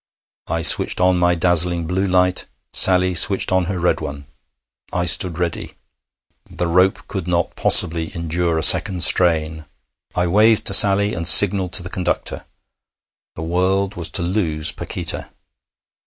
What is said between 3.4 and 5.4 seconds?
on her red one. I stood